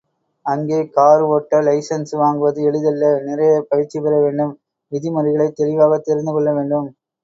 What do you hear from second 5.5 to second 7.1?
தெளிவாகத் தெரிந்துகொள்ள வேண்டும்.